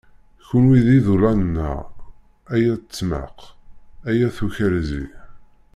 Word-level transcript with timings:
Kunwi 0.45 0.79
d 0.85 0.87
iḍulan-nneɣ, 0.97 1.77
ay 2.53 2.63
at 2.73 2.83
tmaq, 2.97 3.37
ay 4.09 4.17
at 4.27 4.37
ukerzi. 4.45 5.05